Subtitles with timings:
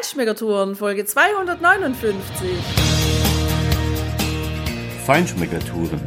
[0.00, 2.48] Feinschmeckertouren, Folge 259.
[5.04, 6.00] Feinschmeckertouren.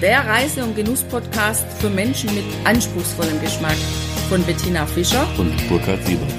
[0.00, 3.76] Der Reise- und Genuss-Podcast für Menschen mit anspruchsvollem Geschmack.
[4.30, 6.32] Von Bettina Fischer und Burkhard Siebert.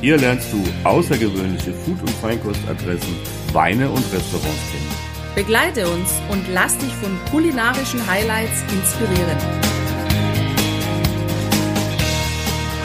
[0.00, 3.16] Hier lernst du außergewöhnliche Food- und Feinkostadressen,
[3.52, 5.34] Weine und Restaurants kennen.
[5.34, 9.38] Begleite uns und lass dich von kulinarischen Highlights inspirieren.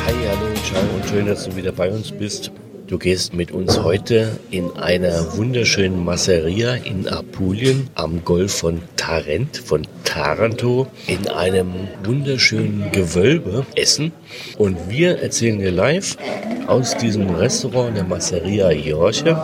[0.07, 2.51] Hi, hallo, ciao und schön, dass du wieder bei uns bist.
[2.89, 9.57] Du gehst mit uns heute in einer wunderschönen Masseria in Apulien am Golf von Tarent,
[9.57, 11.69] von Taranto, in einem
[12.03, 14.11] wunderschönen Gewölbe essen.
[14.57, 16.17] Und wir erzählen dir live
[16.65, 19.37] aus diesem Restaurant der Masseria Jorche,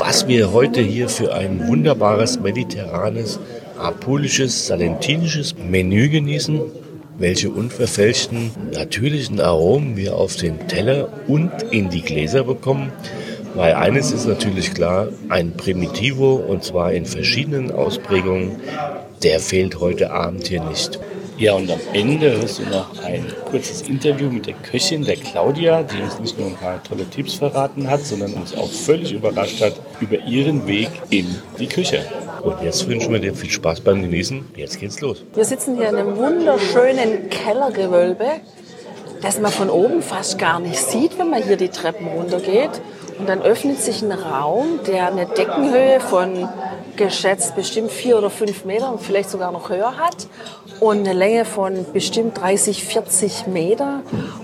[0.00, 3.38] was wir heute hier für ein wunderbares mediterranes,
[3.78, 6.62] apulisches, salentinisches Menü genießen
[7.20, 12.90] welche unverfälschten natürlichen Aromen wir auf den Teller und in die Gläser bekommen.
[13.54, 18.56] Weil eines ist natürlich klar, ein Primitivo und zwar in verschiedenen Ausprägungen,
[19.22, 20.98] der fehlt heute Abend hier nicht.
[21.36, 25.82] Ja, und am Ende hörst du noch ein kurzes Interview mit der Köchin, der Claudia,
[25.82, 29.60] die uns nicht nur ein paar tolle Tipps verraten hat, sondern uns auch völlig überrascht
[29.62, 31.26] hat über ihren Weg in
[31.58, 32.04] die Küche.
[32.42, 34.44] Und jetzt wünschen wir dir viel Spaß beim Genießen.
[34.56, 35.24] Jetzt geht's los.
[35.34, 38.26] Wir sitzen hier in einem wunderschönen Kellergewölbe,
[39.20, 42.80] das man von oben fast gar nicht sieht, wenn man hier die Treppen runtergeht.
[43.18, 46.48] Und dann öffnet sich ein Raum, der eine Deckenhöhe von
[46.96, 50.26] geschätzt bestimmt vier oder fünf Meter und vielleicht sogar noch höher hat
[50.80, 54.00] und eine Länge von bestimmt 30, 40 Meter.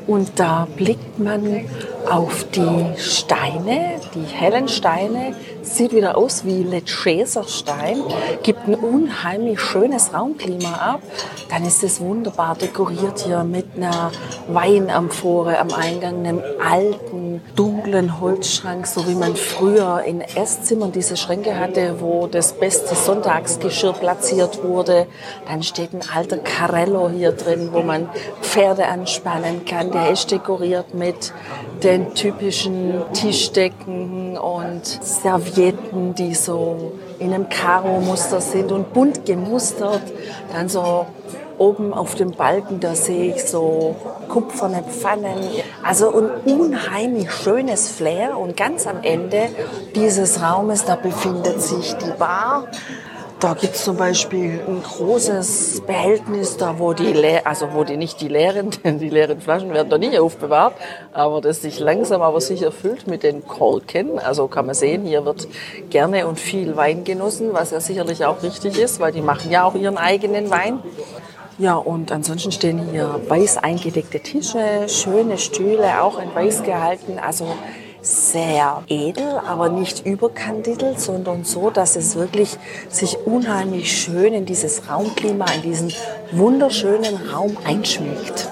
[0.07, 1.65] Und da blickt man
[2.11, 5.35] auf die Steine, die hellen Steine,
[5.67, 8.03] sieht wieder aus wie Lecheserstein,
[8.43, 11.03] gibt ein unheimlich schönes Raumklima ab.
[11.51, 14.11] Dann ist es wunderbar dekoriert hier mit einer
[14.49, 21.59] Weinamphore am Eingang, einem alten, dunklen Holzschrank, so wie man früher in Esszimmern diese Schränke
[21.59, 25.07] hatte, wo das beste Sonntagsgeschirr platziert wurde.
[25.49, 28.09] Dann steht ein alter Carello hier drin, wo man
[28.41, 29.93] Pferde anspannen kann.
[29.93, 31.33] Der ist dekoriert mit
[31.83, 40.03] den typischen Tischdecken und Servietten, die so in einem Karo-Muster sind und bunt gemustert.
[40.53, 41.07] Dann so
[41.59, 43.97] oben auf dem Balken, da sehe ich so
[44.29, 45.39] kupferne Pfannen.
[45.83, 48.39] Also ein unheimlich schönes Flair.
[48.39, 49.49] Und ganz am Ende
[49.95, 52.65] dieses Raumes, da befindet sich die Bar.
[53.39, 57.99] Da gibt es zum Beispiel ein großes Behältnis, da wo die, Le also wo die
[57.99, 60.73] nicht die leeren, denn die leeren Flaschen werden da nicht aufbewahrt,
[61.13, 64.19] aber das sich langsam aber sicher füllt mit den Korken.
[64.19, 65.49] Also kann man sehen, hier wird
[65.91, 69.65] gerne und viel Wein genossen, was ja sicherlich auch richtig ist, weil die machen ja
[69.65, 70.79] auch ihren eigenen Wein.
[71.59, 77.19] Ja, und ansonsten stehen hier weiß eingedeckte Tische, schöne Stühle, auch in weiß gehalten.
[77.19, 77.47] Also
[78.07, 82.57] sehr edel, aber nicht überkandidelt, sondern so, dass es wirklich
[82.89, 85.93] sich unheimlich schön in dieses Raumklima, in diesen
[86.33, 88.49] wunderschönen Raum einschmiegt.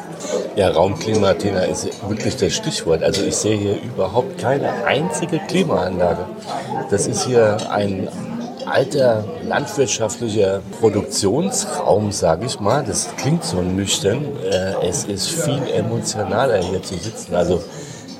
[0.57, 3.03] Ja, Raumklima, Tina, ist wirklich das Stichwort.
[3.03, 6.27] Also ich sehe hier überhaupt keine einzige Klimaanlage.
[6.91, 8.09] Das ist hier ein
[8.67, 12.85] alter landwirtschaftlicher Produktionsraum, sage ich mal.
[12.85, 14.25] Das klingt so nüchtern.
[14.51, 17.35] Äh, es ist viel emotionaler hier zu sitzen.
[17.35, 17.63] Also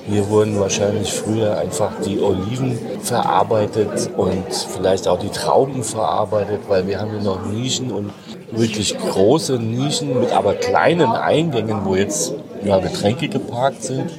[0.07, 6.87] hier wurden wahrscheinlich früher einfach die Oliven verarbeitet und vielleicht auch die Trauben verarbeitet, weil
[6.87, 8.11] wir haben hier noch Nischen und
[8.51, 12.33] wirklich große Nischen mit aber kleinen Eingängen, wo jetzt
[12.63, 14.11] ja, Getränke geparkt sind.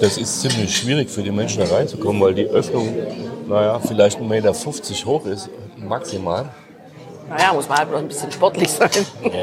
[0.00, 2.88] Das ist ziemlich schwierig für die Menschen da reinzukommen, weil die Öffnung,
[3.48, 4.52] naja, vielleicht 1,50 Meter
[5.06, 6.46] hoch ist, maximal.
[7.28, 8.90] Naja, muss man halt noch ein bisschen sportlich sein.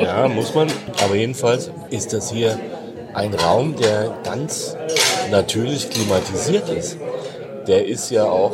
[0.02, 0.68] Ja, muss man.
[1.04, 2.58] Aber jedenfalls ist das hier
[3.16, 4.76] ein Raum, der ganz
[5.32, 6.98] natürlich klimatisiert ist.
[7.68, 8.52] Der ist ja auch,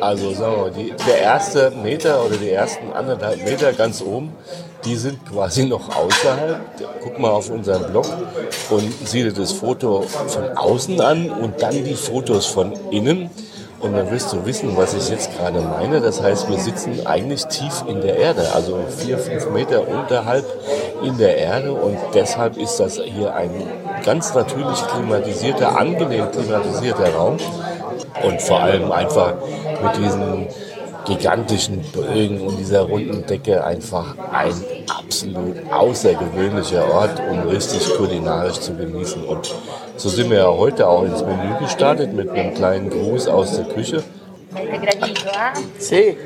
[0.00, 4.32] also sagen wir mal, die, der erste Meter oder die ersten anderthalb Meter ganz oben,
[4.84, 6.60] die sind quasi noch außerhalb.
[7.02, 8.06] Guck mal auf unseren Blog
[8.70, 13.30] und sieh dir das Foto von außen an und dann die Fotos von innen.
[13.80, 16.02] Und dann wirst du wissen, was ich jetzt gerade meine.
[16.02, 20.44] Das heißt, wir sitzen eigentlich tief in der Erde, also vier, fünf Meter unterhalb
[21.02, 21.72] in der Erde.
[21.72, 23.50] Und deshalb ist das hier ein
[24.02, 27.36] ganz natürlich klimatisierter, angenehm klimatisierter Raum.
[28.22, 29.34] Und vor allem einfach
[29.82, 30.48] mit diesen
[31.04, 34.54] gigantischen Bögen und dieser runden Decke einfach ein
[34.88, 39.24] absolut außergewöhnlicher Ort, um richtig kulinarisch zu genießen.
[39.24, 39.54] Und
[39.96, 43.64] so sind wir ja heute auch ins Menü gestartet mit einem kleinen Gruß aus der
[43.66, 44.02] Küche.
[45.78, 46.16] Sí.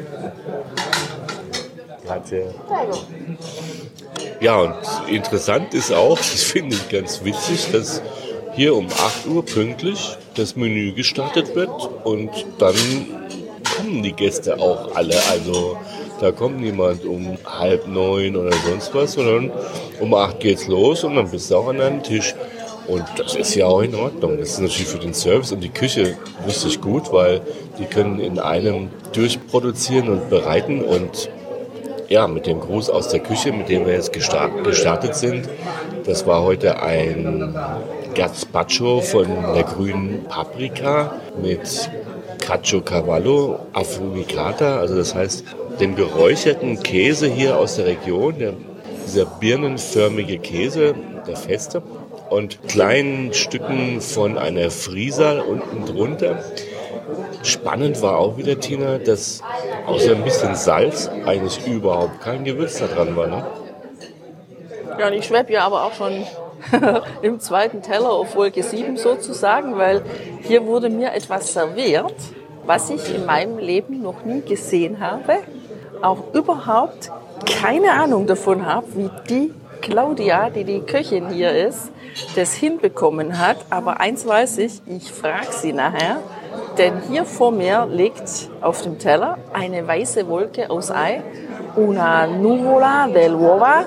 [2.06, 2.44] Grazie.
[4.40, 4.74] Ja, und
[5.08, 8.02] interessant ist auch, das finde ich ganz witzig, dass
[8.54, 11.70] hier um 8 Uhr pünktlich das Menü gestartet wird
[12.04, 12.74] und dann
[13.76, 15.16] kommen die Gäste auch alle.
[15.30, 15.76] Also
[16.20, 19.50] da kommt niemand um halb neun oder sonst was, sondern
[20.00, 22.34] um acht geht's los und dann bist du auch an deinem Tisch.
[22.86, 24.38] Und das ist ja auch in Ordnung.
[24.38, 27.40] Das ist natürlich für den Service und die Küche richtig gut, weil
[27.78, 31.30] die können in einem durchproduzieren und bereiten und
[32.08, 35.48] ja, mit dem Gruß aus der Küche, mit dem wir jetzt gestartet sind,
[36.04, 37.54] das war heute ein
[38.14, 41.90] Gazpacho von der grünen Paprika mit
[42.38, 45.44] Cacio Cavallo Affumicata, also das heißt
[45.80, 48.52] dem geräucherten Käse hier aus der Region, der,
[49.06, 50.94] dieser birnenförmige Käse,
[51.26, 51.82] der feste,
[52.30, 56.42] und kleinen Stücken von einer Frieser unten drunter.
[57.42, 59.42] Spannend war auch wieder, Tina, dass
[59.86, 63.26] außer ein bisschen Salz eigentlich überhaupt kein Gewürz da dran war.
[63.26, 63.44] Ne?
[64.98, 66.24] Ja, und ich schwebe ja aber auch schon
[67.22, 70.02] im zweiten Teller auf Wolke 7 sozusagen, weil
[70.42, 72.14] hier wurde mir etwas serviert,
[72.64, 75.38] was ich in meinem Leben noch nie gesehen habe,
[76.00, 77.10] auch überhaupt
[77.46, 81.90] keine Ahnung davon habe, wie die Claudia, die die Köchin hier ist,
[82.36, 83.58] das hinbekommen hat.
[83.68, 86.18] Aber eins weiß ich, ich frage sie nachher,
[86.78, 91.22] denn hier vor mir liegt auf dem Teller eine weiße Wolke aus Ei,
[91.76, 93.84] una nuvola del uova.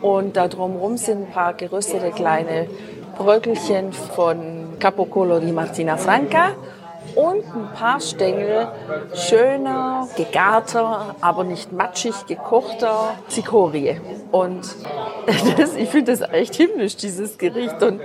[0.00, 2.66] Und da drumherum sind ein paar geröstete kleine
[3.16, 6.50] Bröckelchen von Capocolo di Martina Franca
[7.16, 8.68] und ein paar Stängel
[9.14, 14.00] schöner, gegarter, aber nicht matschig gekochter Zikorie.
[14.30, 14.74] Und
[15.56, 17.82] das, ich finde das echt himmlisch, dieses Gericht.
[17.82, 18.00] Und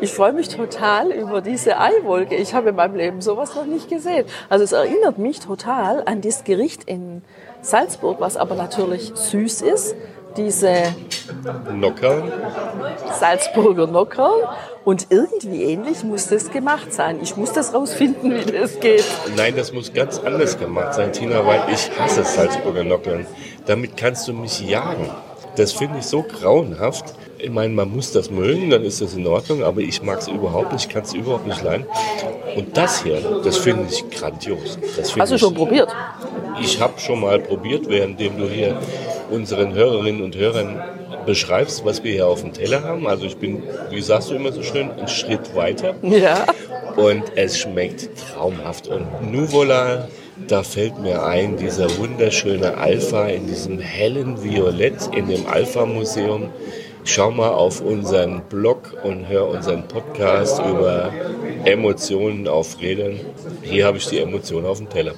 [0.00, 2.34] ich freue mich total über diese Eiwolke.
[2.34, 4.26] Ich habe in meinem Leben sowas noch nicht gesehen.
[4.48, 7.22] Also es erinnert mich total an das Gericht in
[7.62, 9.96] Salzburg, was aber natürlich süß ist.
[10.36, 10.94] Diese
[11.72, 12.30] Nockern.
[13.18, 14.42] Salzburger Nockern.
[14.86, 17.18] Und irgendwie ähnlich muss das gemacht sein.
[17.20, 19.04] Ich muss das rausfinden, wie das geht.
[19.36, 23.26] Nein, das muss ganz anders gemacht sein, Tina, weil ich hasse Salzburger Nockern.
[23.66, 25.10] Damit kannst du mich jagen.
[25.56, 27.16] Das finde ich so grauenhaft.
[27.38, 30.28] Ich meine, man muss das mögen, dann ist das in Ordnung, aber ich mag es
[30.28, 31.86] überhaupt nicht, kann es überhaupt nicht leiden.
[32.54, 34.78] Und das hier, das finde ich grandios.
[34.96, 35.88] Das find Hast du ich, schon probiert?
[36.62, 38.78] Ich habe schon mal probiert, währenddem du hier
[39.32, 40.80] unseren Hörerinnen und Hörern
[41.26, 43.06] beschreibst, was wir hier auf dem Teller haben.
[43.06, 45.94] Also ich bin, wie sagst du immer so schön, einen Schritt weiter.
[46.02, 46.46] Ja.
[46.96, 48.88] Und es schmeckt traumhaft.
[48.88, 50.08] Und Nuvola,
[50.48, 56.50] da fällt mir ein, dieser wunderschöne Alpha in diesem hellen Violett in dem Alpha-Museum.
[57.04, 61.12] Schau mal auf unseren Blog und hör unseren Podcast über
[61.64, 63.20] Emotionen auf Rädern.
[63.62, 65.14] Hier habe ich die Emotionen auf dem Teller.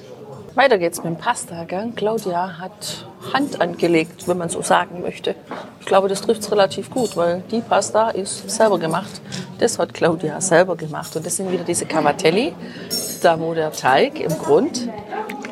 [0.59, 1.63] Weiter geht's mit dem Pasta.
[1.63, 1.93] Gell?
[1.95, 5.33] Claudia hat Hand angelegt, wenn man so sagen möchte.
[5.79, 9.21] Ich glaube, das trifft's relativ gut, weil die Pasta ist selber gemacht.
[9.59, 11.15] Das hat Claudia selber gemacht.
[11.15, 12.53] Und das sind wieder diese Cavatelli,
[13.21, 14.89] da wo der Teig im Grund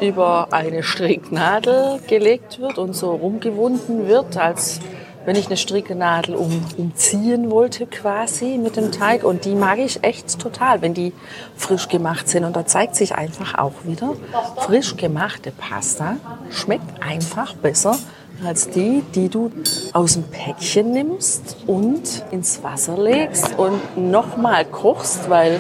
[0.01, 4.81] über eine Stricknadel gelegt wird und so rumgewunden wird, als
[5.27, 9.25] wenn ich eine Stricknadel um, umziehen wollte quasi mit dem Teig.
[9.25, 11.12] Und die mag ich echt total, wenn die
[11.57, 12.45] frisch gemacht sind.
[12.45, 14.13] Und da zeigt sich einfach auch wieder,
[14.56, 16.15] frisch gemachte Pasta
[16.50, 17.97] schmeckt einfach besser
[18.45, 19.51] als die, die du
[19.91, 25.59] aus dem Päckchen nimmst und ins Wasser legst und nochmal kochst, weil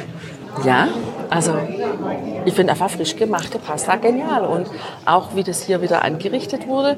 [0.63, 0.87] ja,
[1.29, 1.53] also
[2.45, 4.45] ich finde einfach frisch gemachte Pasta genial.
[4.45, 4.69] Und
[5.05, 6.97] auch wie das hier wieder angerichtet wurde,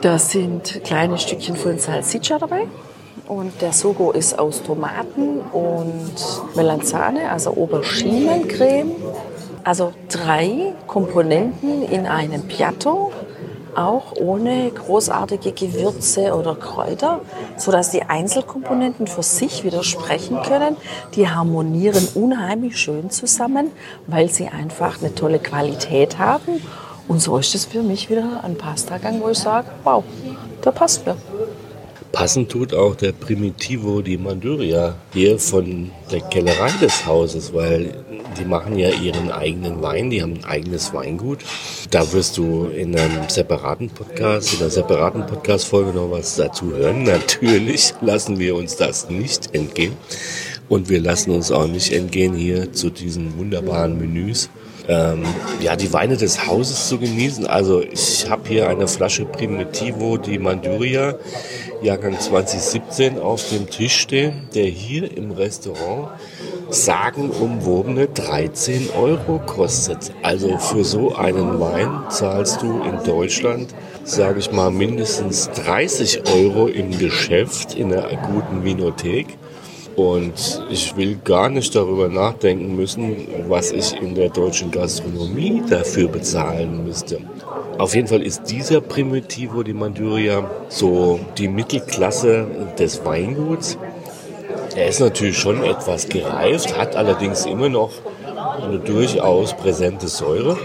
[0.00, 2.66] da sind kleine Stückchen von Salsiccia dabei.
[3.28, 6.14] Und der Sogo ist aus Tomaten und
[6.56, 8.92] Melanzane, also Auberginencreme.
[9.62, 13.12] Also drei Komponenten in einem Piatto,
[13.76, 17.20] auch ohne großartige Gewürze oder Kräuter,
[17.56, 20.76] sodass die Einzelkomponenten für sich widersprechen können.
[21.14, 23.70] Die harmonieren unheimlich schön zusammen,
[24.06, 26.62] weil sie einfach eine tolle Qualität haben
[27.10, 30.04] und so ist es für mich wieder ein Pastagang, wo ich sage, wow,
[30.64, 31.16] der passt mir.
[32.12, 38.04] Passend tut auch der Primitivo di Manduria hier von der Kellerei des Hauses, weil
[38.38, 41.40] die machen ja ihren eigenen Wein, die haben ein eigenes Weingut.
[41.90, 47.02] Da wirst du in einem separaten Podcast, in einer separaten Podcast-Folge noch was dazu hören.
[47.04, 49.96] Natürlich lassen wir uns das nicht entgehen.
[50.68, 54.48] Und wir lassen uns auch nicht entgehen hier zu diesen wunderbaren Menüs
[54.90, 55.22] ähm,
[55.60, 57.46] ja, die Weine des Hauses zu genießen.
[57.46, 61.14] Also ich habe hier eine Flasche Primitivo di Manduria,
[61.80, 66.08] Jahrgang 2017, auf dem Tisch stehen, der hier im Restaurant
[66.70, 70.12] sagenumwobene 13 Euro kostet.
[70.22, 76.66] Also für so einen Wein zahlst du in Deutschland, sage ich mal, mindestens 30 Euro
[76.66, 79.38] im Geschäft in einer guten Vinothek.
[80.00, 86.08] Und ich will gar nicht darüber nachdenken müssen, was ich in der deutschen Gastronomie dafür
[86.08, 87.18] bezahlen müsste.
[87.76, 92.46] Auf jeden Fall ist dieser Primitivo di Manduria so die Mittelklasse
[92.78, 93.76] des Weinguts.
[94.74, 97.92] Er ist natürlich schon etwas gereift, hat allerdings immer noch
[98.62, 100.56] eine durchaus präsente Säure,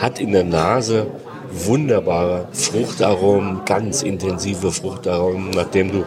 [0.00, 1.08] hat in der Nase
[1.50, 6.04] wunderbare Fruchtaromen, ganz intensive Fruchtaromen, nachdem du,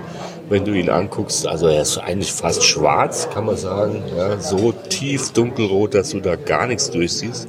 [0.50, 4.72] wenn du ihn anguckst, also er ist eigentlich fast schwarz, kann man sagen, ja, so
[4.90, 7.48] tief dunkelrot, dass du da gar nichts durchsiehst.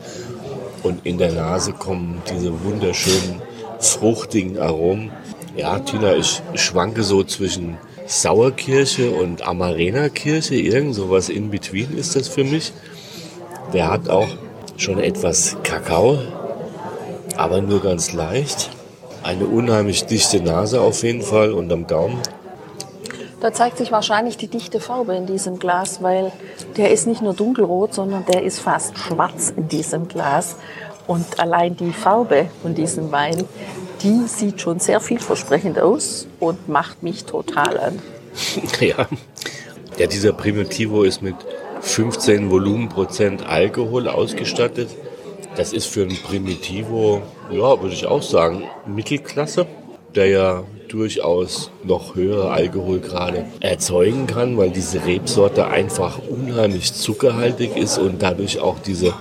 [0.83, 3.43] Und in der Nase kommen diese wunderschönen,
[3.81, 5.11] fruchtigen Aromen.
[5.57, 7.76] Ja, Tina, ich schwanke so zwischen
[8.07, 12.73] Sauerkirsche und Amarena-Kirsche, irgend sowas in between ist das für mich.
[13.73, 14.29] Der hat auch
[14.76, 16.19] schon etwas Kakao,
[17.37, 18.71] aber nur ganz leicht.
[19.23, 22.19] Eine unheimlich dichte Nase auf jeden Fall und am Gaumen.
[23.47, 26.33] Da zeigt sich wahrscheinlich die dichte Farbe in diesem Glas, weil
[26.76, 30.57] der ist nicht nur dunkelrot, sondern der ist fast schwarz in diesem Glas.
[31.07, 33.45] Und allein die Farbe von diesem Wein,
[34.03, 38.03] die sieht schon sehr vielversprechend aus und macht mich total an.
[38.81, 39.07] Ja,
[39.97, 41.37] ja dieser Primitivo ist mit
[41.83, 44.88] 15 Volumenprozent Alkohol ausgestattet.
[45.55, 47.23] Das ist für einen Primitivo,
[47.53, 49.69] ja, würde ich auch sagen, Mittelklasse,
[50.17, 57.99] der ja durchaus noch höhere Alkoholgrade erzeugen kann, weil diese Rebsorte einfach unheimlich zuckerhaltig ist
[57.99, 59.14] und dadurch auch diese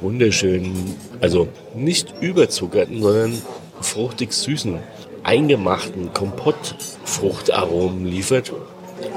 [0.00, 3.40] wunderschönen, also nicht überzuckerten, sondern
[3.80, 4.78] fruchtig süßen,
[5.22, 8.52] eingemachten Kompottfruchtaromen liefert.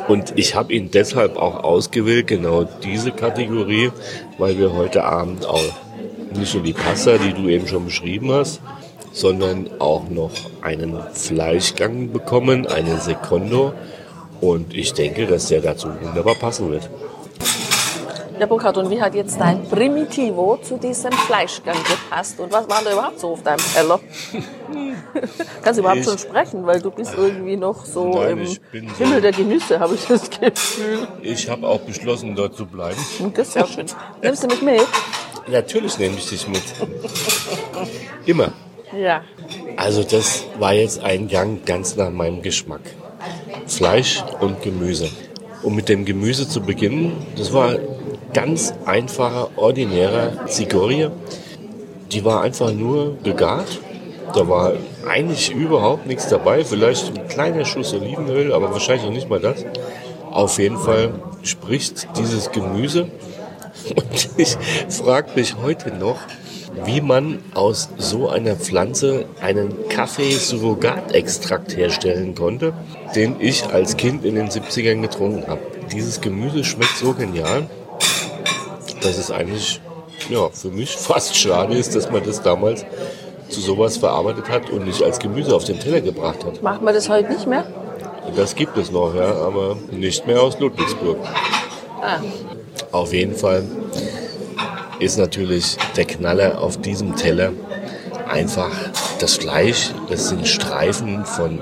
[0.08, 3.92] Und ich habe ihn deshalb auch ausgewählt, genau diese Kategorie,
[4.38, 5.64] weil wir heute Abend auch
[6.36, 8.62] nicht nur die Pasta, die du eben schon beschrieben hast,
[9.12, 10.32] sondern auch noch
[10.62, 13.74] einen Fleischgang bekommen, einen Secondo.
[14.42, 16.90] Und ich denke, dass der dazu wunderbar passen wird.
[18.38, 22.38] Ja, Burkhard, und wie hat jetzt dein Primitivo zu diesem Fleischgang gepasst?
[22.42, 23.98] Und was war da überhaupt so auf deinem Teller?
[25.64, 26.66] Kannst du überhaupt Ich- schon sprechen?
[26.68, 30.06] Weil du bist irgendwie noch so Nein, im bin so- Himmel der Genüsse, habe ich
[30.06, 31.08] das Gefühl.
[31.22, 33.00] Ich habe auch beschlossen, dort zu bleiben.
[33.20, 33.86] Und das ist ja schön.
[34.22, 34.82] Nimmst du mich mit?
[35.48, 36.62] Natürlich nehme ich dich mit.
[38.26, 38.52] Immer.
[38.96, 39.24] Ja.
[39.78, 42.82] Also das war jetzt ein Gang ganz nach meinem Geschmack.
[43.68, 45.10] Fleisch und Gemüse.
[45.64, 47.78] Um mit dem Gemüse zu beginnen, das war
[48.34, 51.10] ganz einfacher, ordinärer Zigorie.
[52.12, 53.80] Die war einfach nur gegart.
[54.34, 54.74] Da war
[55.08, 56.64] eigentlich überhaupt nichts dabei.
[56.64, 59.66] Vielleicht ein kleiner Schuss Olivenöl, aber wahrscheinlich noch nicht mal das.
[60.32, 63.10] Auf jeden Fall spricht dieses Gemüse.
[63.96, 64.58] Und ich
[64.90, 66.18] frage mich heute noch,
[66.84, 72.74] wie man aus so einer Pflanze einen Kaffee-Surrogatextrakt herstellen konnte,
[73.16, 75.62] den ich als Kind in den 70ern getrunken habe.
[75.92, 77.68] Dieses Gemüse schmeckt so genial,
[79.02, 79.82] dass es eigentlich
[80.30, 82.86] ja, für mich fast schade ist, dass man das damals
[83.50, 86.62] zu sowas verarbeitet hat und nicht als Gemüse auf den Teller gebracht hat.
[86.64, 87.66] Machen wir das heute nicht mehr?
[88.36, 91.18] Das gibt es noch, ja, aber nicht mehr aus Ludwigsburg.
[92.02, 92.18] Ah,
[92.92, 93.64] Auf jeden Fall
[95.00, 97.52] ist natürlich der Knaller auf diesem Teller
[98.30, 98.72] einfach
[99.20, 99.92] das Fleisch.
[100.10, 101.60] Das sind Streifen von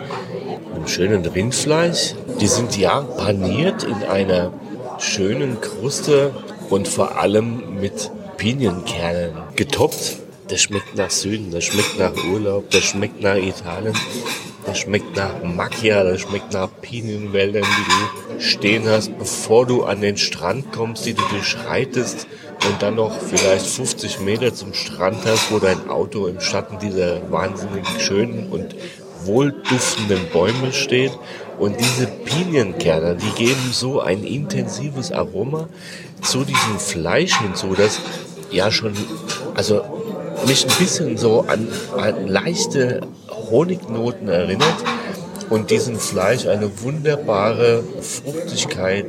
[0.73, 2.15] einem schönen Rindfleisch.
[2.39, 4.51] Die sind ja paniert in einer
[4.99, 6.31] schönen Kruste
[6.69, 10.17] und vor allem mit Pinienkernen getoppt.
[10.47, 13.95] Das schmeckt nach Süden, das schmeckt nach Urlaub, das schmeckt nach Italien.
[14.65, 19.99] Das schmeckt nach Macchia, das schmeckt nach Pinienwäldern, die du stehen hast, bevor du an
[19.99, 22.27] den Strand kommst, die du durchschreitest
[22.69, 27.31] und dann noch vielleicht 50 Meter zum Strand hast, wo dein Auto im Schatten dieser
[27.31, 28.75] wahnsinnig schönen und
[29.25, 31.11] wohlduftenden Bäume steht.
[31.59, 35.69] Und diese Pinienkerne, die geben so ein intensives Aroma
[36.21, 37.99] zu diesem Fleisch hinzu, das
[38.51, 38.93] ja schon,
[39.55, 39.81] also
[40.47, 41.67] mich ein bisschen so an,
[41.97, 44.83] an leichte Honignoten erinnert
[45.49, 49.05] und diesem Fleisch eine wunderbare Fruchtigkeit,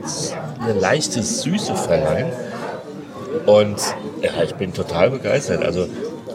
[0.61, 2.33] eine leichte Süße verleihen.
[3.47, 3.81] Und
[4.23, 5.65] ja, ich bin total begeistert.
[5.65, 5.87] Also,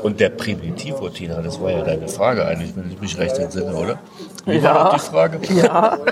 [0.03, 3.75] und der Primitivo, Tina, das war ja deine Frage eigentlich, wenn ich mich recht entsinne,
[3.75, 3.99] oder?
[4.45, 5.39] Wie war noch die Frage?
[5.53, 5.97] ja.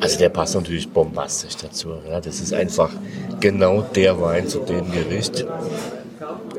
[0.00, 1.94] Also der passt natürlich bombastisch dazu.
[2.08, 2.90] Ja, das ist einfach
[3.40, 5.44] genau der Wein zu dem Gericht.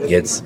[0.07, 0.43] Jetzt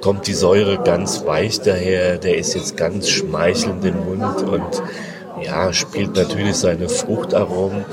[0.00, 4.82] kommt die Säure ganz weich daher, der ist jetzt ganz schmeichelnd im Mund und
[5.42, 7.84] ja, spielt natürlich seine Fruchtaromen,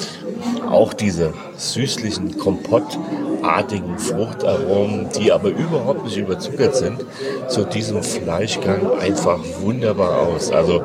[0.67, 7.05] auch diese süßlichen kompottartigen Fruchtaromen, die aber überhaupt nicht überzuckert sind,
[7.47, 10.51] zu diesem Fleischgang einfach wunderbar aus.
[10.51, 10.81] Also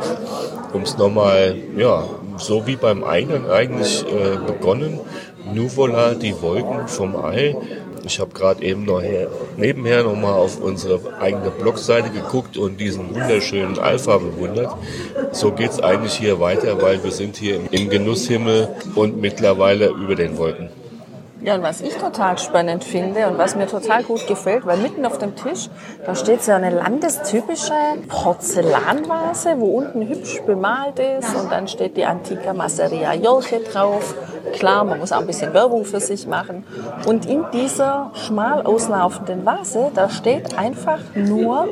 [0.72, 2.04] um es nochmal, ja,
[2.38, 5.00] so wie beim Eingang eigentlich äh, begonnen,
[5.52, 7.56] Nuvola, die Wolken vom Ei.
[8.04, 13.14] Ich habe gerade eben noch her, nebenher nochmal auf unsere eigene Blogseite geguckt und diesen
[13.14, 14.74] wunderschönen Alpha bewundert.
[15.30, 20.36] So geht's eigentlich hier weiter, weil wir sind hier im Genusshimmel und mittlerweile über den
[20.36, 20.81] Wolken.
[21.44, 25.04] Ja, und was ich total spannend finde und was mir total gut gefällt, weil mitten
[25.04, 25.68] auf dem Tisch,
[26.06, 27.72] da steht so eine landestypische
[28.06, 34.14] Porzellanvase, wo unten hübsch bemalt ist und dann steht die Antica Masseria Jolche drauf.
[34.52, 36.64] Klar, man muss auch ein bisschen Werbung für sich machen.
[37.06, 41.68] Und in dieser schmal auslaufenden Vase, da steht einfach nur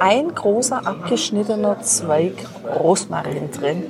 [0.00, 2.34] ein großer abgeschnittener Zweig
[2.78, 3.84] Rosmarin drin.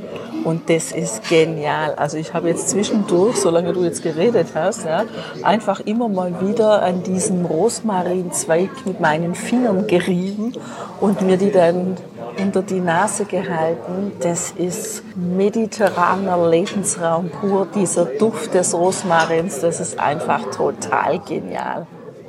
[0.44, 1.94] Und das ist genial.
[1.94, 5.04] Also ich habe jetzt zwischendurch, solange du jetzt geredet hast, ja,
[5.43, 10.52] einfach immer mal wieder an diesem Rosmarinzweig mit meinen Fingern gerieben
[11.00, 11.97] und mir die dann
[12.40, 14.12] unter die Nase gehalten.
[14.21, 17.66] Das ist mediterraner Lebensraum pur.
[17.75, 21.87] Dieser Duft des Rosmarins, das ist einfach total genial.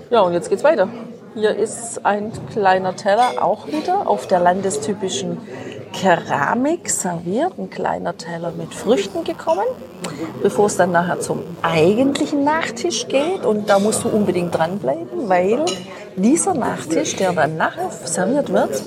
[0.09, 0.87] Ja, und jetzt geht's weiter.
[1.35, 5.37] Hier ist ein kleiner Teller auch wieder auf der landestypischen
[5.93, 9.65] Keramik serviert, ein kleiner Teller mit Früchten gekommen,
[10.41, 13.45] bevor es dann nachher zum eigentlichen Nachtisch geht.
[13.45, 15.65] Und da musst du unbedingt dranbleiben, weil
[16.15, 18.83] dieser Nachtisch, der dann nachher serviert wird,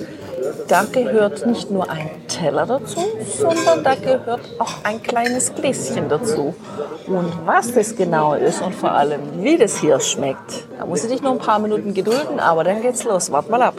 [0.67, 2.99] da gehört nicht nur ein Teller dazu,
[3.37, 6.53] sondern da gehört auch ein kleines Gläschen dazu.
[7.07, 11.07] Und was das genau ist und vor allem wie das hier schmeckt, da musst du
[11.07, 13.31] dich noch ein paar Minuten gedulden, aber dann geht's los.
[13.31, 13.75] Wart mal ab.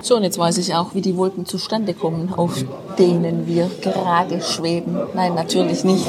[0.00, 2.54] So, und jetzt weiß ich auch, wie die Wolken zustande kommen, auf
[2.98, 4.96] denen wir gerade schweben.
[5.14, 6.06] Nein, natürlich nicht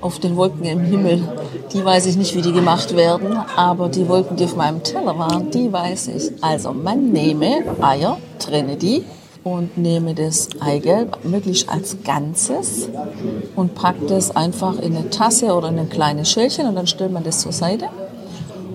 [0.00, 1.28] auf den Wolken im Himmel.
[1.72, 5.18] Die weiß ich nicht, wie die gemacht werden, aber die Wolken, die auf meinem Teller
[5.18, 6.32] waren, die weiß ich.
[6.42, 9.04] Also man nehme Eier, trenne die
[9.46, 12.88] und nehme das Eigelb möglichst als Ganzes
[13.54, 17.12] und packe das einfach in eine Tasse oder in ein kleines Schälchen und dann stellt
[17.12, 17.88] man das zur Seite.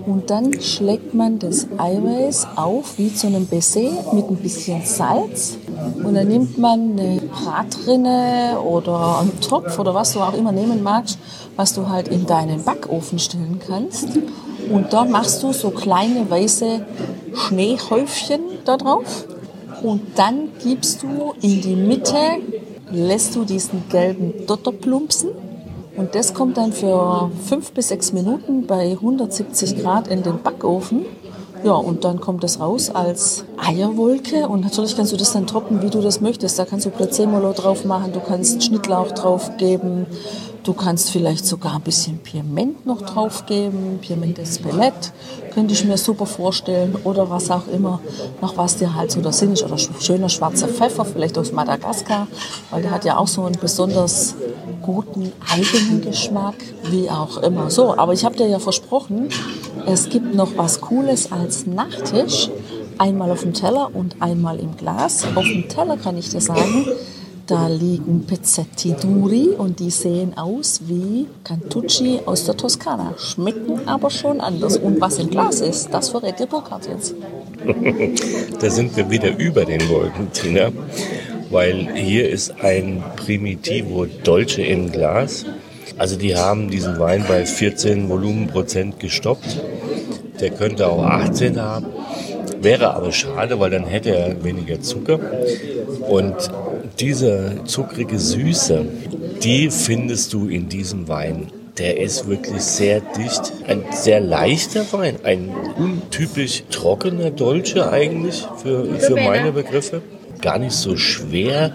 [0.05, 5.57] Und dann schlägt man das Eiweiß auf wie zu einem Baiser mit ein bisschen Salz.
[6.03, 10.81] Und dann nimmt man eine Bratrinne oder einen Topf oder was du auch immer nehmen
[10.81, 11.19] magst,
[11.57, 14.07] was du halt in deinen Backofen stellen kannst.
[14.71, 16.85] Und da machst du so kleine weiße
[17.33, 19.25] Schneehäufchen da drauf.
[19.83, 22.15] Und dann gibst du in die Mitte,
[22.91, 25.29] lässt du diesen gelben Dotterplumpsen
[25.95, 31.05] und das kommt dann für fünf bis sechs Minuten bei 170 Grad in den Backofen.
[31.63, 34.47] Ja, und dann kommt das raus als Eierwolke.
[34.47, 36.57] Und natürlich kannst du das dann toppen, wie du das möchtest.
[36.57, 40.07] Da kannst du Prezzemolo drauf machen, du kannst Schnittlauch drauf geben,
[40.63, 45.09] Du kannst vielleicht sogar ein bisschen Piment noch drauf geben, Piment Espelette,
[45.53, 46.95] könnte ich mir super vorstellen.
[47.03, 47.99] Oder was auch immer,
[48.41, 49.63] noch was dir halt so da Sinn ist.
[49.63, 52.27] Oder schöner schwarzer Pfeffer, vielleicht aus Madagaskar,
[52.69, 54.35] weil der hat ja auch so einen besonders
[54.83, 56.55] guten eigenen Geschmack,
[56.91, 57.71] wie auch immer.
[57.71, 59.29] So, aber ich habe dir ja versprochen,
[59.87, 62.49] es gibt noch was Cooles als Nachtisch.
[62.99, 65.25] Einmal auf dem Teller und einmal im Glas.
[65.33, 66.85] Auf dem Teller kann ich dir sagen,
[67.47, 74.09] da liegen Pezzetti Duri und die sehen aus wie Cantucci aus der Toskana, schmecken aber
[74.09, 74.77] schon anders.
[74.77, 77.15] Und was im Glas ist, das verrät dir Burkhard jetzt.
[78.59, 80.71] da sind wir wieder über den Wolken, Tina,
[81.49, 85.45] weil hier ist ein Primitivo Dolce im Glas.
[85.97, 89.61] Also die haben diesen Wein bei 14 Volumenprozent gestoppt.
[90.39, 91.87] Der könnte auch 18 haben.
[92.61, 95.19] Wäre aber schade, weil dann hätte er weniger Zucker.
[96.07, 96.35] Und
[96.99, 98.85] diese zuckrige Süße,
[99.43, 101.47] die findest du in diesem Wein.
[101.77, 103.53] Der ist wirklich sehr dicht.
[103.67, 105.17] Ein sehr leichter Wein.
[105.23, 110.01] Ein untypisch trockener Dolce eigentlich für, für meine Begriffe.
[110.41, 111.73] Gar nicht so schwer.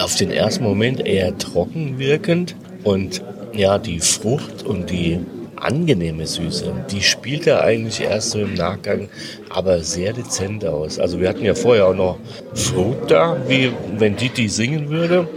[0.00, 2.54] Auf den ersten Moment eher trocken wirkend.
[2.84, 3.22] Und
[3.52, 5.20] ja, die Frucht und die
[5.64, 9.08] angenehme Süße, die spielt er eigentlich erst so im Nachgang,
[9.50, 10.98] aber sehr dezent aus.
[10.98, 12.18] Also wir hatten ja vorher auch noch
[12.54, 15.28] Fruit da, wie wenn Diti singen würde.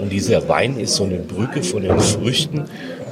[0.00, 2.64] Und dieser Wein ist so eine Brücke von den Früchten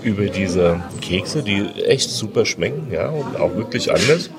[0.02, 4.30] über diese Kekse, die echt super schmecken, ja, und auch wirklich anders.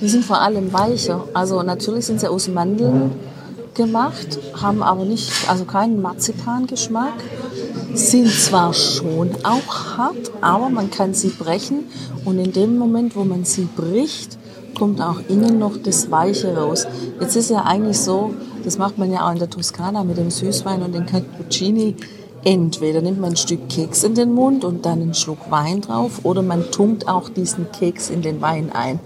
[0.00, 1.26] Die sind vor allem weicher.
[1.34, 3.12] Also natürlich sind sie aus Mandeln
[3.74, 7.14] gemacht, haben aber nicht, also keinen Marzipangeschmack,
[7.94, 11.84] sind zwar schon auch hart, aber man kann sie brechen
[12.24, 14.38] und in dem Moment, wo man sie bricht,
[14.78, 16.86] kommt auch innen noch das Weiche raus.
[17.20, 20.30] Jetzt ist ja eigentlich so, das macht man ja auch in der Toskana mit dem
[20.30, 21.96] Süßwein und den Cappuccini.
[22.44, 26.20] Entweder nimmt man ein Stück Keks in den Mund und dann einen Schluck Wein drauf
[26.24, 29.00] oder man tunkt auch diesen Keks in den Wein ein.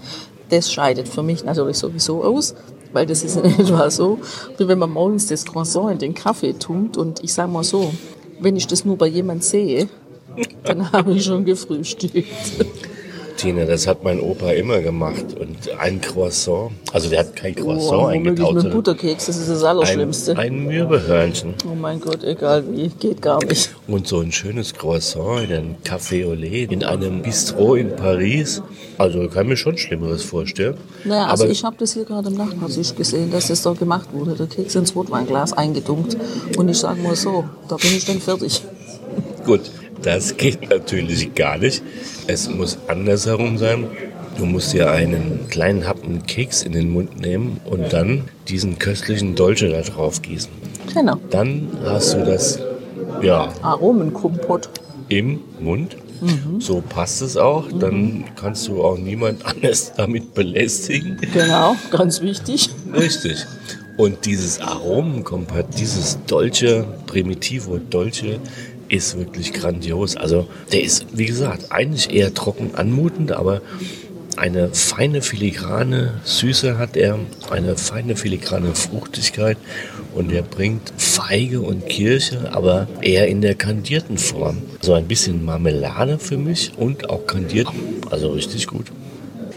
[0.49, 2.53] Das scheidet für mich natürlich sowieso aus
[2.93, 4.19] weil das ist in etwa so,
[4.57, 7.91] wie wenn man morgens das Croissant in den Kaffee tunkt und ich sage mal so,
[8.43, 9.89] wenn ich das nur bei jemand sehe,
[10.63, 12.25] Dann habe ich schon gefrühstückt.
[13.43, 15.25] Tina, das hat mein Opa immer gemacht.
[15.37, 19.63] Und ein Croissant, also der hat kein Croissant Oh, eingetaut, mit Butterkeks, das ist das
[19.63, 20.37] ein, Allerschlimmste.
[20.37, 21.53] ein Mürbehörnchen.
[21.69, 23.75] Oh mein Gott, egal wie, geht gar nicht.
[23.85, 28.61] Und so ein schönes Croissant in einem Café au lait, in einem Bistro in Paris.
[28.97, 30.77] Also kann mir schon Schlimmeres vorstellen.
[31.03, 34.07] Naja, also Aber ich habe das hier gerade im Nachbartisch gesehen, dass das da gemacht
[34.13, 34.35] wurde.
[34.35, 36.15] Der Keks ins Rotweinglas eingedunkt.
[36.55, 38.61] Und ich sage mal so, da bin ich dann fertig.
[39.45, 39.69] gut,
[40.03, 41.81] das geht natürlich gar nicht.
[42.27, 43.87] Es muss andersherum sein.
[44.37, 49.35] Du musst dir einen kleinen Happen Keks in den Mund nehmen und dann diesen köstlichen
[49.35, 50.51] Dolce da drauf gießen.
[50.93, 51.17] Genau.
[51.29, 52.59] Dann hast du das,
[53.21, 54.69] ja, Aromenkompott.
[55.09, 55.97] im Mund.
[56.59, 57.65] So passt es auch.
[57.79, 61.19] Dann kannst du auch niemand anders damit belästigen.
[61.33, 62.69] Genau, ganz wichtig.
[62.93, 63.45] Richtig.
[63.97, 68.39] Und dieses Aromenkompott, dieses Dolce, Primitivo Dolce,
[68.89, 70.15] ist wirklich grandios.
[70.15, 73.61] Also der ist, wie gesagt, eigentlich eher trocken anmutend, aber
[74.35, 77.19] eine feine filigrane Süße hat er,
[77.51, 79.57] eine feine filigrane Fruchtigkeit
[80.15, 84.57] und er bringt Feige und Kirsche, aber eher in der kandierten Form.
[84.81, 87.67] So ein bisschen Marmelade für mich und auch kandiert,
[88.09, 88.87] also richtig gut.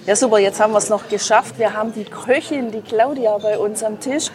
[0.06, 1.58] Ja, super, jetzt haben wir es noch geschafft.
[1.58, 4.26] Wir haben die Köchin, die Claudia, bei uns am Tisch.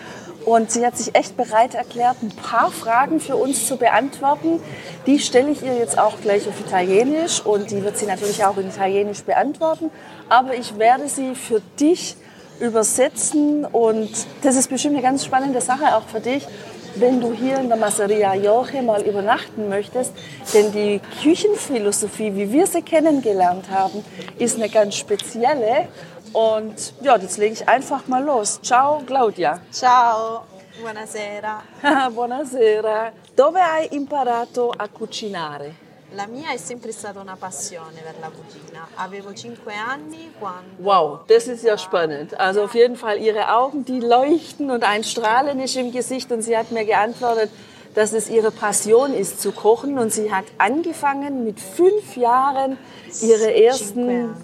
[0.45, 4.59] Und sie hat sich echt bereit erklärt, ein paar Fragen für uns zu beantworten.
[5.05, 8.57] Die stelle ich ihr jetzt auch gleich auf Italienisch und die wird sie natürlich auch
[8.57, 9.91] in Italienisch beantworten.
[10.29, 12.15] Aber ich werde sie für dich
[12.59, 14.09] übersetzen und
[14.43, 16.47] das ist bestimmt eine ganz spannende Sache auch für dich,
[16.95, 20.13] wenn du hier in der Masseria Jorge mal übernachten möchtest.
[20.53, 24.03] Denn die Küchenphilosophie, wie wir sie kennengelernt haben,
[24.37, 25.87] ist eine ganz spezielle.
[26.33, 28.59] Und ja, jetzt lege ich einfach mal los.
[28.61, 29.61] Ciao Claudia.
[29.71, 30.45] Ciao,
[30.79, 31.61] buonasera.
[32.11, 33.11] Buonasera.
[33.35, 35.89] Dove hai imparato a cucinare?
[36.13, 38.87] La mia è sempre stata una passione per la cucina.
[38.95, 40.83] Avevo 5 anni quando...
[40.83, 42.37] Wow, das ist ja spannend.
[42.37, 46.41] Also auf jeden Fall ihre Augen, die leuchten und ein Strahlen ist im Gesicht und
[46.41, 47.49] sie hat mir geantwortet,
[47.93, 52.77] dass es ihre Passion ist zu kochen und sie hat angefangen mit fünf Jahren
[53.21, 54.35] ihre ersten.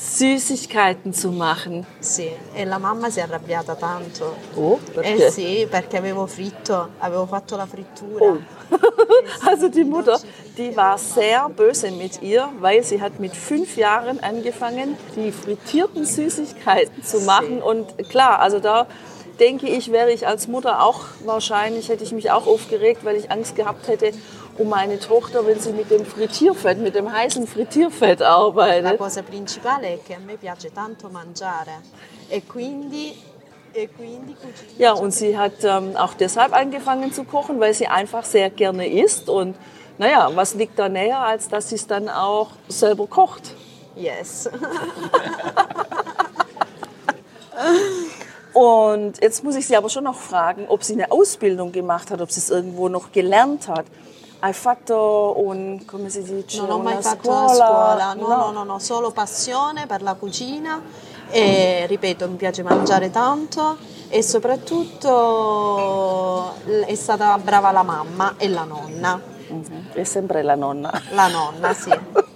[0.00, 1.84] Süßigkeiten zu machen.
[1.98, 4.36] Sì, e la mamma si è arrabbiata tanto.
[4.54, 5.30] Oh, Eh perché?
[5.30, 8.24] sì, perché avevo fritto, avevo fatto la frittura.
[8.24, 8.38] Oh.
[9.44, 10.18] Also die Mutter,
[10.56, 16.04] die war sehr böse mit ihr, weil sie hat mit fünf Jahren angefangen, die frittierten
[16.04, 17.60] Süßigkeiten zu machen.
[17.60, 18.86] Und klar, also da
[19.40, 23.30] denke ich, wäre ich als Mutter auch wahrscheinlich, hätte ich mich auch aufgeregt, weil ich
[23.30, 24.12] Angst gehabt hätte
[24.58, 28.98] um meine Tochter, wenn sie mit dem Frittierfett, mit dem heißen Frittierfett La arbeitet.
[28.98, 31.80] cosa principale è che a me piace tanto mangiare
[32.28, 33.16] e quindi,
[33.72, 33.88] e.
[34.76, 38.88] Ja, und sie hat ähm, auch deshalb angefangen zu kochen, weil sie einfach sehr gerne
[38.88, 39.28] isst.
[39.28, 39.54] Und
[39.98, 43.54] naja, was liegt da näher, als dass sie es dann auch selber kocht?
[43.94, 44.50] Yes.
[48.58, 52.20] Und jetzt muss ich Sie aber schon noch fragen, ob sie eine Ausbildung gemacht hat,
[52.20, 53.84] ob sie es irgendwo noch gelernt hat.
[54.40, 57.44] Hai fatto un, come si dice, Non ho mai fatto scuola?
[57.44, 60.80] una scuola, no, no, no, no, solo passione per la cucina
[61.30, 63.76] e ripeto, mi piace mangiare tanto
[64.08, 65.12] e soprattutto
[66.86, 69.20] è stata brava la mamma e la nonna.
[69.50, 70.90] Mhm, È sempre la nonna.
[71.10, 71.90] La nonna, sì.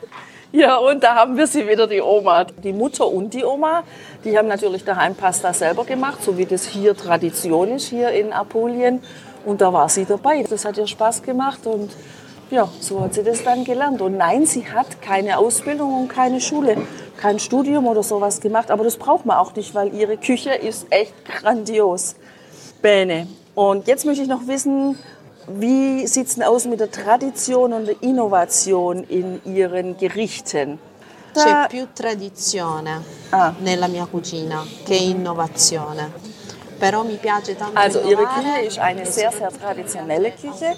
[0.52, 2.44] Ja, und da haben wir sie wieder, die Oma.
[2.44, 3.84] Die Mutter und die Oma,
[4.22, 8.34] die haben natürlich daheim Pasta selber gemacht, so wie das hier Tradition ist, hier in
[8.34, 9.02] Apulien.
[9.46, 10.44] Und da war sie dabei.
[10.48, 11.90] Das hat ihr Spaß gemacht und
[12.50, 14.02] ja, so hat sie das dann gelernt.
[14.02, 16.76] Und nein, sie hat keine Ausbildung und keine Schule,
[17.16, 18.70] kein Studium oder sowas gemacht.
[18.70, 22.14] Aber das braucht man auch nicht, weil ihre Küche ist echt grandios.
[22.82, 23.26] Bene.
[23.54, 24.98] Und jetzt möchte ich noch wissen,
[25.46, 30.78] wie sieht es denn aus mit der Tradition und der Innovation in Ihren Gerichten?
[31.34, 33.54] C'è più tradizione Ah.
[33.60, 36.12] nella mia cucina che innovazione.
[36.78, 40.76] Però mi piace tanto Also Ihre Küche ist eine sehr, sehr traditionelle Küche.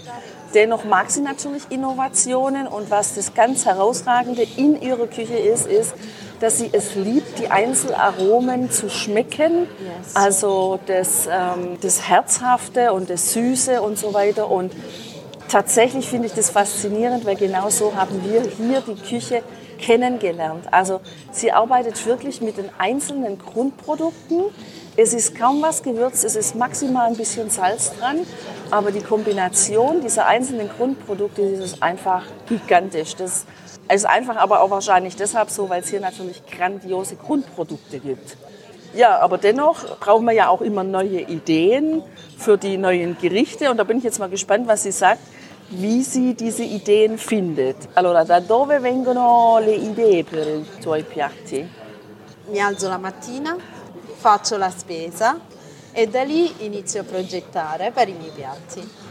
[0.53, 5.95] Dennoch mag sie natürlich Innovationen und was das ganz Herausragende in ihrer Küche ist, ist,
[6.41, 9.67] dass sie es liebt, die Einzelaromen zu schmecken.
[9.79, 10.15] Yes.
[10.15, 14.51] Also das, ähm, das Herzhafte und das Süße und so weiter.
[14.51, 14.73] Und
[15.49, 19.43] tatsächlich finde ich das faszinierend, weil genau so haben wir hier die Küche
[19.79, 20.67] kennengelernt.
[20.71, 24.45] Also sie arbeitet wirklich mit den einzelnen Grundprodukten.
[24.97, 28.21] Es ist kaum was gewürzt, es ist maximal ein bisschen Salz dran,
[28.71, 33.17] aber die Kombination dieser einzelnen Grundprodukte ist einfach gigantisch.
[33.17, 33.45] Das
[33.93, 38.37] ist einfach aber auch wahrscheinlich deshalb so, weil es hier natürlich grandiose Grundprodukte gibt.
[38.95, 42.03] Ja, aber dennoch brauchen wir ja auch immer neue Ideen
[42.39, 43.71] für die neuen Gerichte.
[43.71, 45.21] Und da bin ich jetzt mal gespannt, was sie sagt,
[45.71, 47.77] wie sie diese Ideen findet.
[47.95, 51.69] Allora, da dove vengono le idee per i tuoi piatti?
[52.51, 53.57] Mi alzo la mattina,
[54.17, 55.41] faccio la spesa
[55.93, 59.04] e da lì inizio a progettare per i miei piatti.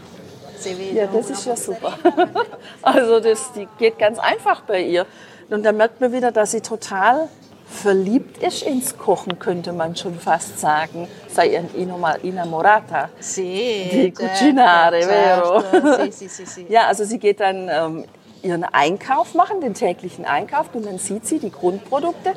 [0.93, 1.93] Ja, das ist ja super.
[2.81, 5.05] Also das die geht ganz einfach bei ihr.
[5.49, 7.27] Und da merkt man wieder, dass sie total
[7.67, 11.07] verliebt ist ins Kochen, könnte man schon fast sagen.
[11.27, 13.09] Sei innoma- innamorata.
[13.19, 15.61] Sì, Di certo, cucinare, vero?
[15.61, 16.03] certo.
[16.03, 16.65] Sì, sì, sì, sì.
[16.69, 18.05] Ja, also sie geht dann ähm,
[18.41, 22.33] ihren Einkauf machen, den täglichen Einkauf, und dann sieht sie die Grundprodukte.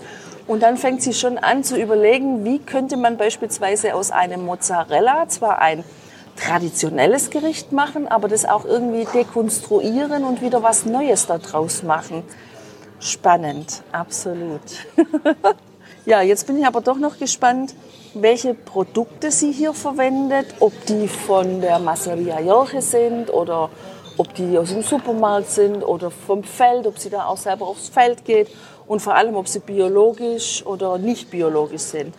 [0.46, 5.28] Und dann fängt sie schon an zu überlegen, wie könnte man beispielsweise aus einem Mozzarella
[5.28, 5.84] zwar ein
[6.46, 12.22] traditionelles Gericht machen, aber das auch irgendwie dekonstruieren und wieder was Neues daraus machen.
[13.00, 14.60] Spannend, absolut.
[16.06, 17.74] ja, jetzt bin ich aber doch noch gespannt,
[18.14, 23.68] welche Produkte sie hier verwendet, ob die von der Masseria Jorge sind oder
[24.16, 27.88] ob die aus dem Supermarkt sind oder vom Feld, ob sie da auch selber aufs
[27.88, 28.48] Feld geht
[28.86, 32.14] und vor allem, ob sie biologisch oder nicht biologisch sind.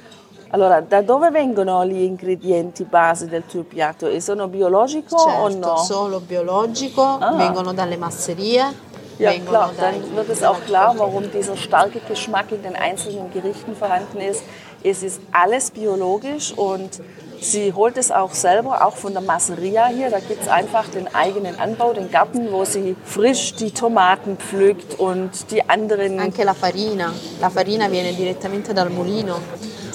[0.50, 4.08] Allora, da dove vengono gli ingredienti base del tuo piatto?
[4.08, 5.78] E sono biologico o Certo, no?
[5.78, 8.86] solo biologico, vengono dalle masserie,
[9.20, 13.76] Ja, klar, dann wird es auch klar, warum dieser starke Geschmack in den einzelnen Gerichten
[13.76, 14.44] vorhanden ist.
[14.84, 17.02] Es ist alles biologisch und
[17.42, 20.12] sie holt es auch selber, auch von der Masseria hier.
[20.12, 25.00] Da gibt es einfach den eigenen Anbau, den Garten, wo sie frisch die Tomaten pflückt
[25.00, 26.20] und die anderen.
[26.20, 29.38] Anche la farina, la farina viene direttamente dal mulino.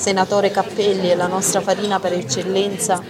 [0.02, 3.00] Senatore Cappelli è la nostra farina per eccellenza.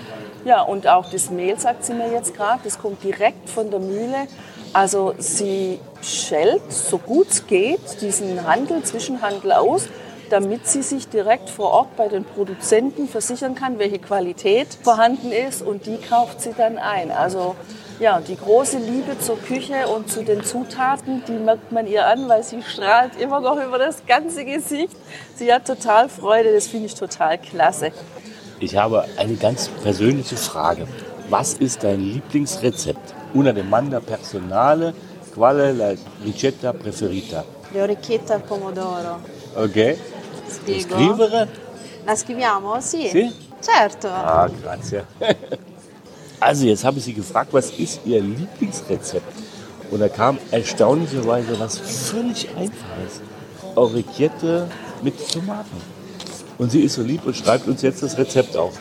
[0.45, 3.81] Ja, und auch das Mehl, sagt sie mir jetzt gerade, das kommt direkt von der
[3.81, 4.27] Mühle.
[4.75, 9.89] Also sie schält, so gut es geht, diesen Handel, Zwischenhandel aus,
[10.33, 15.61] damit sie sich direkt vor Ort bei den Produzenten versichern kann, welche Qualität vorhanden ist
[15.61, 17.11] und die kauft sie dann ein.
[17.11, 17.55] Also
[18.01, 22.31] ja, die große Liebe zur Küche und zu den Zutaten, die merkt man ihr an,
[22.31, 24.97] weil sie strahlt immer noch über das ganze Gesicht.
[25.37, 27.93] Sie hat total Freude, das finde ich total klasse.
[28.59, 30.87] Ich habe eine ganz persönliche Frage.
[31.29, 33.15] Was ist dein Lieblingsrezept?
[33.35, 34.95] Una domanda personale.
[35.35, 35.93] Qual è la
[36.23, 37.45] ricetta preferita?
[37.73, 39.21] Le orecchiette al pomodoro.
[39.55, 40.12] Ok?
[40.53, 40.95] Spiego?
[40.95, 41.49] Scrivere?
[42.05, 42.81] La scriviamo?
[42.81, 43.09] Sì.
[43.09, 43.33] Sì?
[43.61, 44.09] Certo.
[44.09, 45.07] Ah, grazie.
[46.45, 49.23] Also jetzt habe ich sie gefragt, was ist ihr Lieblingsrezept?
[49.93, 53.21] Und da kam erstaunlicherweise was völlig Einfaches.
[53.77, 54.67] Orecchiette
[55.03, 55.81] mit Tomaten.
[56.59, 58.73] Und sie ist so lieb und schreibt uns jetzt das Rezept auf.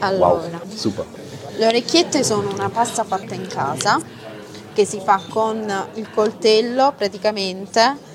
[0.00, 0.40] Allora, Wow,
[0.74, 1.04] super.
[1.58, 4.00] le orecchiette sono una pasta fatta in casa
[4.72, 8.08] che si fa con il coltello praticamente.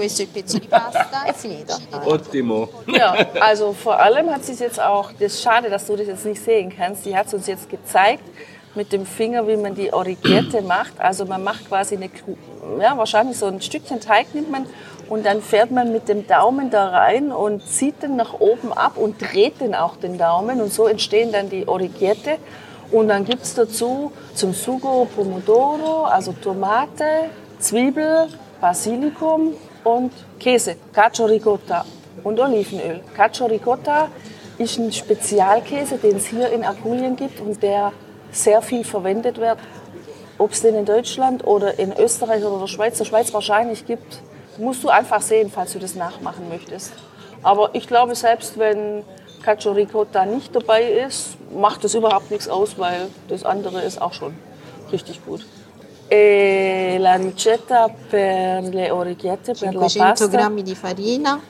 [0.00, 1.76] Questo è il pezzo di pasta, è finito.
[2.04, 2.70] Ottimo.
[2.86, 6.06] Ja, also vor allem hat sie es jetzt auch, das ist schade, dass du das
[6.06, 8.24] jetzt nicht sehen kannst, sie hat es uns jetzt gezeigt
[8.74, 10.98] mit dem Finger, wie man die Origierte macht.
[10.98, 12.08] Also man macht quasi eine,
[12.80, 14.64] ja wahrscheinlich so ein Stückchen Teig nimmt man
[15.10, 18.96] und dann fährt man mit dem Daumen da rein und zieht den nach oben ab
[18.96, 22.38] und dreht den auch den Daumen und so entstehen dann die Origierte.
[22.90, 28.28] Und dann gibt es dazu zum Sugo Pomodoro, also Tomate, Zwiebel,
[28.62, 31.84] Basilikum und Käse, Cacio Ricotta
[32.22, 33.00] und Olivenöl.
[33.16, 34.08] Cacio Ricotta
[34.58, 37.92] ist ein Spezialkäse, den es hier in Apulien gibt und der
[38.30, 39.58] sehr viel verwendet wird.
[40.38, 44.20] Ob es den in Deutschland oder in Österreich oder der Schweiz, der Schweiz wahrscheinlich gibt,
[44.58, 46.92] musst du einfach sehen, falls du das nachmachen möchtest.
[47.42, 49.02] Aber ich glaube, selbst wenn
[49.42, 54.12] Cacio Ricotta nicht dabei ist, macht das überhaupt nichts aus, weil das andere ist auch
[54.12, 54.34] schon
[54.92, 55.44] richtig gut.
[56.12, 60.26] E la ricetta per le orecchiette, per la 500 pasta?
[60.26, 61.40] grammi di farina,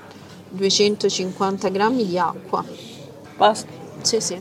[0.50, 2.62] 250 grammi di acqua.
[3.38, 3.66] Passt.
[4.02, 4.38] Sì, sì.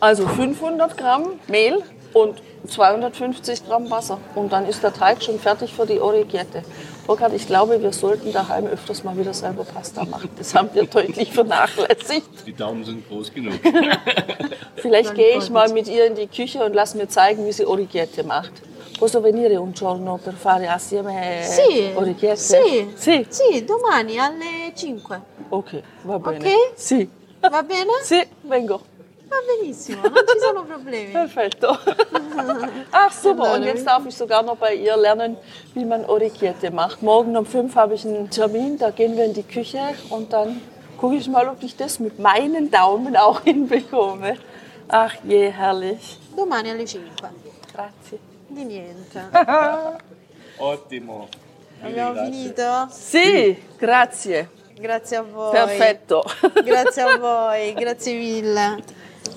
[0.00, 4.18] Also 500 Gramm Mehl und 250 Gramm Wasser.
[4.34, 6.62] Und dann ist der Teig schon fertig für die Orecchiette.
[7.06, 10.28] Burkhard, ich glaube, wir sollten daheim öfters mal wieder selber Pasta machen.
[10.36, 12.28] Das haben wir deutlich vernachlässigt.
[12.46, 13.54] Die Daumen sind groß genug.
[14.76, 17.64] Vielleicht gehe ich mal mit ihr in die Küche und lass mir zeigen, wie sie
[17.64, 18.52] Orecchiette macht.
[18.98, 22.36] Posso venire un giorno per fare assieme Sì, orecchiette?
[22.36, 23.26] sì, Sì.
[23.28, 25.20] sì, domani alle 5.
[25.50, 26.38] Ok, va bene.
[26.38, 26.72] Ok?
[26.74, 27.08] Sì.
[27.40, 27.90] Va bene?
[28.02, 28.80] Sì, vengo.
[29.28, 31.10] Va benissimo, non ci sono problemi.
[31.12, 31.78] Perfetto.
[32.90, 35.36] Ach super, und jetzt darf ich sogar noch bei ihr lernen,
[35.74, 37.02] wie man Orecchiette macht.
[37.02, 40.62] Morgen um fünf habe ich einen Termin, da gehen wir in die Küche und dann
[40.96, 44.36] gucke ich mal, ob ich das mit meinen Daumen auch hinbekomme.
[44.88, 46.18] Ach je, herrlich.
[46.34, 47.02] Domani alle 5.
[47.74, 48.18] Grazie.
[48.56, 49.20] Di niente.
[50.56, 51.28] Ottimo.
[51.82, 52.88] Abbiamo finito?
[52.90, 54.48] Sì, grazie.
[54.80, 55.52] Grazie a voi.
[55.52, 56.24] Perfetto.
[56.64, 58.82] Grazie a voi, grazie mille.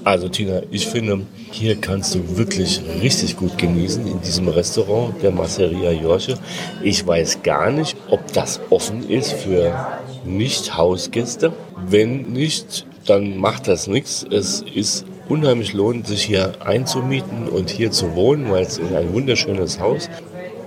[0.03, 5.31] Also Tina, ich finde, hier kannst du wirklich richtig gut genießen in diesem Restaurant der
[5.31, 6.37] Masseria Jorge.
[6.81, 11.51] Ich weiß gar nicht, ob das offen ist für Nicht-Hausgäste.
[11.75, 14.25] Wenn nicht, dann macht das nichts.
[14.29, 19.13] Es ist unheimlich lohnend, sich hier einzumieten und hier zu wohnen, weil es ist ein
[19.13, 20.09] wunderschönes Haus.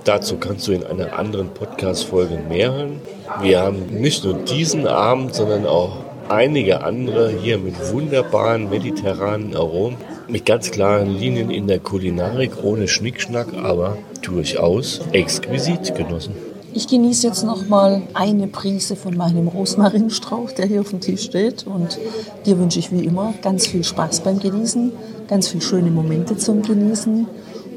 [0.05, 3.01] Dazu kannst du in einer anderen Podcast-Folge mehr hören.
[3.41, 5.97] Wir haben nicht nur diesen Abend, sondern auch
[6.29, 9.97] einige andere hier mit wunderbaren mediterranen Aromen,
[10.27, 16.52] mit ganz klaren Linien in der Kulinarik, ohne Schnickschnack, aber durchaus exquisit genossen.
[16.75, 21.21] Ich genieße jetzt noch mal eine Prise von meinem Rosmarinstrauch, der hier auf dem Tisch
[21.21, 21.67] steht.
[21.67, 21.99] Und
[22.47, 24.91] dir wünsche ich wie immer ganz viel Spaß beim Genießen,
[25.27, 27.27] ganz viele schöne Momente zum Genießen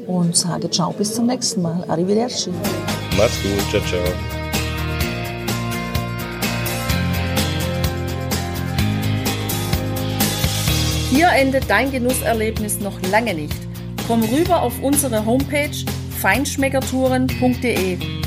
[0.07, 1.85] und sage ciao bis zum nächsten Mal.
[1.87, 2.49] Arrivederci.
[3.15, 3.99] Mach's gut, ciao, ciao.
[11.11, 13.53] Hier endet dein Genusserlebnis noch lange nicht.
[14.07, 15.85] Komm rüber auf unsere Homepage
[16.19, 18.26] feinschmeckertouren.de